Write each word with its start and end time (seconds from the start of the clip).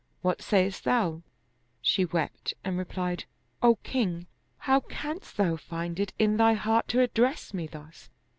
What 0.23 0.41
sayest 0.41 0.83
thou?" 0.83 1.21
She 1.79 2.05
wept 2.05 2.55
and 2.63 2.75
replied, 2.75 3.25
''O 3.61 3.77
king, 3.83 4.25
how 4.57 4.79
canst 4.79 5.37
tfiou 5.37 5.59
find 5.59 5.99
it 5.99 6.11
in 6.17 6.37
thy 6.37 6.53
heart 6.53 6.87
to 6.87 7.01
address 7.01 7.53
me 7.53 7.67
thus? 7.67 8.09